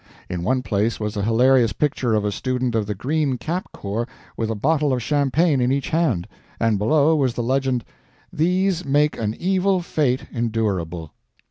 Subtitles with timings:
[0.31, 4.07] In one place was a hilarious picture of a student of the green cap corps
[4.35, 6.27] with a bottle of champagne in each hand;
[6.59, 7.85] and below was the legend:
[8.33, 11.11] "These make an evil fate endurable."